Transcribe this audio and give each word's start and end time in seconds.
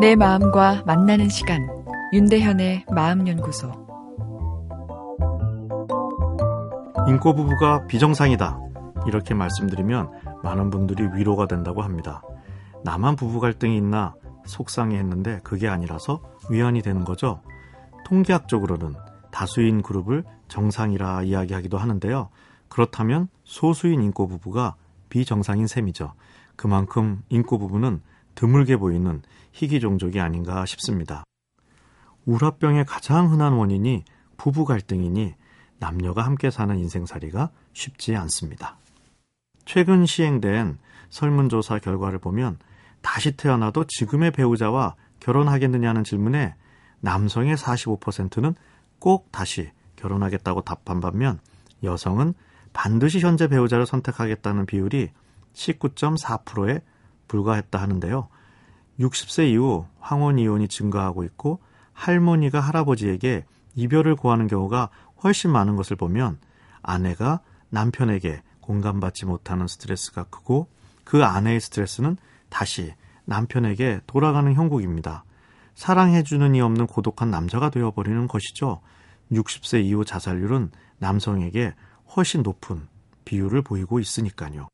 내 0.00 0.16
마음과 0.16 0.84
만나는 0.86 1.28
시간 1.28 1.68
윤대현의 2.14 2.86
마음연구소 2.90 3.70
인꼬 7.06 7.34
부부가 7.34 7.86
비정상이다 7.86 8.58
이렇게 9.06 9.34
말씀드리면 9.34 10.10
많은 10.42 10.70
분들이 10.70 11.06
위로가 11.14 11.46
된다고 11.46 11.82
합니다. 11.82 12.22
나만 12.82 13.16
부부 13.16 13.40
갈등이 13.40 13.76
있나 13.76 14.14
속상해 14.46 14.96
했는데 14.96 15.38
그게 15.44 15.68
아니라서 15.68 16.22
위안이 16.48 16.80
되는 16.80 17.04
거죠. 17.04 17.42
통계학적으로는 18.06 18.94
다수인 19.30 19.82
그룹을 19.82 20.24
정상이라 20.48 21.24
이야기하기도 21.24 21.76
하는데요. 21.76 22.30
그렇다면 22.70 23.28
소수인 23.44 24.02
인꼬 24.02 24.28
부부가 24.28 24.76
비정상인 25.10 25.66
셈이죠. 25.66 26.14
그만큼 26.56 27.22
인꼬 27.28 27.58
부부는 27.58 28.00
드물게 28.40 28.78
보이는 28.78 29.20
희귀 29.52 29.80
종족이 29.80 30.18
아닌가 30.18 30.64
싶습니다. 30.64 31.24
우라병의 32.24 32.86
가장 32.86 33.30
흔한 33.30 33.52
원인이 33.52 34.02
부부 34.38 34.64
갈등이니 34.64 35.34
남녀가 35.78 36.22
함께 36.22 36.50
사는 36.50 36.78
인생살이가 36.78 37.50
쉽지 37.74 38.16
않습니다. 38.16 38.78
최근 39.66 40.06
시행된 40.06 40.78
설문조사 41.10 41.80
결과를 41.80 42.18
보면 42.18 42.58
다시 43.02 43.32
태어나도 43.32 43.84
지금의 43.86 44.30
배우자와 44.30 44.94
결혼하겠느냐는 45.20 46.02
질문에 46.02 46.54
남성의 47.00 47.56
45%는 47.56 48.54
꼭 48.98 49.30
다시 49.32 49.70
결혼하겠다고 49.96 50.62
답한 50.62 51.00
반면 51.00 51.40
여성은 51.82 52.32
반드시 52.72 53.20
현재 53.20 53.48
배우자를 53.48 53.84
선택하겠다는 53.84 54.64
비율이 54.64 55.10
19.4%에 55.52 56.80
불과했다 57.30 57.80
하는데요. 57.80 58.28
60세 58.98 59.50
이후 59.52 59.86
황혼 60.00 60.38
이혼이 60.38 60.66
증가하고 60.66 61.22
있고 61.24 61.60
할머니가 61.92 62.58
할아버지에게 62.58 63.44
이별을 63.76 64.16
고하는 64.16 64.48
경우가 64.48 64.90
훨씬 65.22 65.50
많은 65.52 65.76
것을 65.76 65.96
보면 65.96 66.38
아내가 66.82 67.40
남편에게 67.68 68.42
공감받지 68.60 69.26
못하는 69.26 69.68
스트레스가 69.68 70.24
크고 70.24 70.68
그 71.04 71.24
아내의 71.24 71.60
스트레스는 71.60 72.16
다시 72.48 72.94
남편에게 73.26 74.00
돌아가는 74.08 74.52
형국입니다. 74.52 75.24
사랑해주는 75.76 76.56
이 76.56 76.60
없는 76.60 76.88
고독한 76.88 77.30
남자가 77.30 77.70
되어버리는 77.70 78.26
것이죠. 78.26 78.80
60세 79.30 79.84
이후 79.84 80.04
자살률은 80.04 80.72
남성에게 80.98 81.74
훨씬 82.16 82.42
높은 82.42 82.88
비율을 83.24 83.62
보이고 83.62 84.00
있으니까요. 84.00 84.68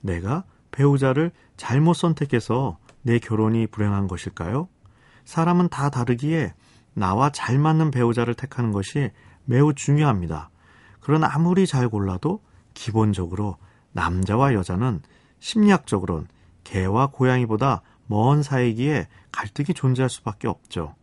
내가 0.00 0.44
배우자를 0.74 1.30
잘못 1.56 1.94
선택해서 1.94 2.78
내 3.02 3.18
결혼이 3.20 3.68
불행한 3.68 4.08
것일까요? 4.08 4.68
사람은 5.24 5.68
다 5.68 5.88
다르기에 5.88 6.52
나와 6.94 7.30
잘 7.30 7.58
맞는 7.58 7.92
배우자를 7.92 8.34
택하는 8.34 8.72
것이 8.72 9.10
매우 9.44 9.72
중요합니다. 9.72 10.50
그러나 11.00 11.28
아무리 11.32 11.66
잘 11.66 11.88
골라도 11.88 12.42
기본적으로 12.72 13.56
남자와 13.92 14.54
여자는 14.54 15.00
심리학적으로는 15.38 16.26
개와 16.64 17.08
고양이보다 17.08 17.82
먼 18.06 18.42
사이기에 18.42 19.06
갈등이 19.30 19.74
존재할 19.74 20.10
수밖에 20.10 20.48
없죠. 20.48 20.94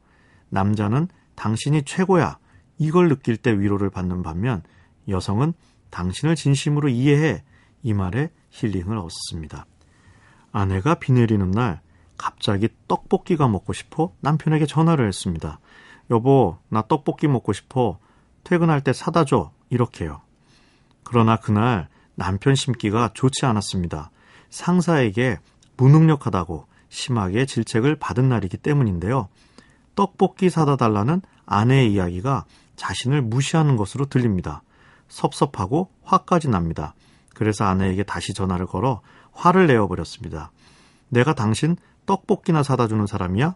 남자는 0.49 1.07
당신이 1.35 1.83
최고야 1.83 2.39
이걸 2.77 3.07
느낄 3.07 3.37
때 3.37 3.57
위로를 3.57 3.89
받는 3.89 4.21
반면 4.21 4.63
여성은 5.07 5.53
당신을 5.91 6.35
진심으로 6.35 6.89
이해해 6.89 7.43
이 7.83 7.93
말에 7.93 8.31
힐링을 8.49 8.97
얻습니다. 8.97 9.65
아내가 10.51 10.95
비 10.95 11.11
내리는 11.11 11.49
날 11.51 11.81
갑자기 12.17 12.69
떡볶이가 12.87 13.47
먹고 13.47 13.73
싶어 13.73 14.13
남편에게 14.19 14.65
전화를 14.65 15.07
했습니다. 15.07 15.59
여보, 16.11 16.57
나 16.69 16.83
떡볶이 16.87 17.27
먹고 17.27 17.53
싶어. 17.53 17.97
퇴근할 18.43 18.81
때 18.83 18.93
사다 18.93 19.25
줘. 19.25 19.51
이렇게요. 19.69 20.21
그러나 21.03 21.37
그날 21.37 21.87
남편 22.15 22.55
심기가 22.55 23.09
좋지 23.13 23.45
않았습니다. 23.45 24.11
상사에게 24.49 25.39
무능력하다고 25.77 26.67
심하게 26.89 27.45
질책을 27.45 27.95
받은 27.95 28.27
날이기 28.27 28.57
때문인데요. 28.57 29.29
떡볶이 29.95 30.49
사다 30.49 30.75
달라는 30.75 31.21
아내의 31.45 31.93
이야기가 31.93 32.45
자신을 32.75 33.21
무시하는 33.21 33.77
것으로 33.77 34.05
들립니다. 34.05 34.61
섭섭하고 35.07 35.89
화까지 36.03 36.49
납니다. 36.49 36.93
그래서 37.33 37.65
아내에게 37.65 38.03
다시 38.03 38.33
전화를 38.33 38.65
걸어 38.65 39.01
화를 39.31 39.67
내어버렸습니다. 39.67 40.51
내가 41.09 41.33
당신 41.33 41.75
떡볶이나 42.05 42.63
사다 42.63 42.87
주는 42.87 43.05
사람이야? 43.05 43.55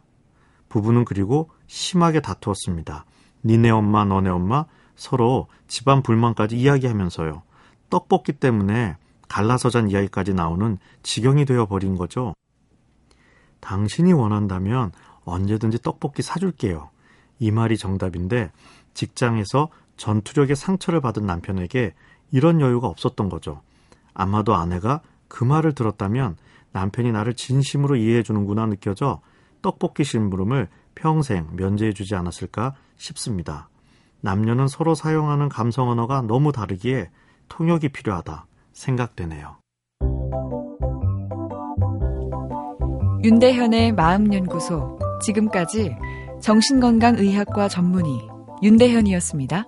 부부는 0.69 1.05
그리고 1.05 1.49
심하게 1.67 2.21
다투었습니다. 2.21 3.05
니네 3.43 3.69
엄마, 3.69 4.05
너네 4.05 4.29
엄마 4.29 4.65
서로 4.95 5.47
집안 5.67 6.01
불만까지 6.01 6.57
이야기하면서요. 6.57 7.43
떡볶이 7.89 8.33
때문에 8.33 8.97
갈라서 9.27 9.69
잔 9.69 9.89
이야기까지 9.89 10.33
나오는 10.33 10.77
지경이 11.03 11.45
되어 11.45 11.65
버린 11.65 11.95
거죠. 11.95 12.33
당신이 13.59 14.13
원한다면 14.13 14.91
언제든지 15.23 15.79
떡볶이 15.81 16.21
사줄게요. 16.21 16.89
이 17.39 17.51
말이 17.51 17.77
정답인데 17.77 18.51
직장에서 18.93 19.69
전투력의 19.97 20.55
상처를 20.55 21.01
받은 21.01 21.25
남편에게 21.25 21.93
이런 22.31 22.61
여유가 22.61 22.87
없었던 22.87 23.29
거죠. 23.29 23.61
아마도 24.13 24.55
아내가 24.55 25.01
그 25.27 25.43
말을 25.43 25.73
들었다면 25.73 26.37
남편이 26.71 27.11
나를 27.11 27.33
진심으로 27.35 27.95
이해해 27.95 28.23
주는구나 28.23 28.65
느껴져 28.65 29.21
떡볶이 29.61 30.03
심부름을 30.03 30.67
평생 30.93 31.47
면제해 31.55 31.93
주지 31.93 32.15
않았을까 32.15 32.75
싶습니다. 32.97 33.69
남녀는 34.21 34.67
서로 34.67 34.95
사용하는 34.95 35.49
감성 35.49 35.89
언어가 35.89 36.21
너무 36.21 36.51
다르기에 36.51 37.09
통역이 37.49 37.89
필요하다 37.89 38.45
생각되네요. 38.73 39.57
윤대현의 43.23 43.93
마음연구소 43.93 44.99
지금까지 45.23 45.95
정신건강의학과 46.41 47.67
전문의 47.67 48.27
윤대현이었습니다. 48.61 49.65